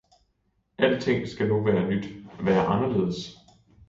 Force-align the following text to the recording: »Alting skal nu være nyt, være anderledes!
»Alting 0.79 1.27
skal 1.31 1.47
nu 1.47 1.63
være 1.63 1.87
nyt, 1.87 2.15
være 2.41 2.65
anderledes! 2.65 3.37